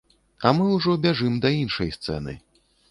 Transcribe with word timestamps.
А 0.47 0.53
мы 0.59 0.65
ўжо 0.77 0.95
бяжым 1.05 1.39
да 1.47 1.55
іншай 1.61 1.97
сцэны. 2.01 2.33